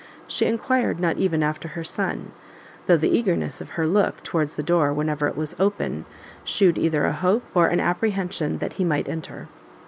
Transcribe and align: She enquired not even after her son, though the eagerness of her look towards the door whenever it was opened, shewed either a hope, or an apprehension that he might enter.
She 0.25 0.47
enquired 0.47 0.99
not 0.99 1.17
even 1.17 1.43
after 1.43 1.67
her 1.67 1.83
son, 1.83 2.31
though 2.87 2.97
the 2.97 3.15
eagerness 3.15 3.61
of 3.61 3.69
her 3.77 3.85
look 3.85 4.23
towards 4.23 4.55
the 4.55 4.63
door 4.63 4.91
whenever 4.91 5.27
it 5.27 5.37
was 5.37 5.55
opened, 5.59 6.05
shewed 6.43 6.79
either 6.79 7.05
a 7.05 7.13
hope, 7.13 7.43
or 7.53 7.67
an 7.67 7.79
apprehension 7.79 8.57
that 8.57 8.73
he 8.73 8.83
might 8.83 9.07
enter. 9.07 9.47